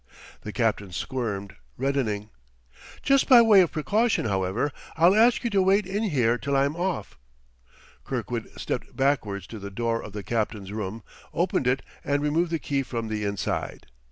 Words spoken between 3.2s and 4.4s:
by way of precaution,